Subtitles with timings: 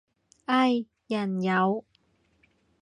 [0.45, 1.85] 唉，人有